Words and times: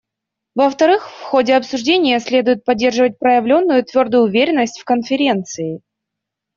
Во-вторых, 0.55 1.07
в 1.11 1.21
ходе 1.25 1.55
обсуждения 1.55 2.19
следует 2.19 2.65
поддерживать 2.65 3.19
проявленную 3.19 3.83
твердую 3.83 4.23
уверенность 4.23 4.79
в 4.79 4.83
Конференции. 4.83 5.81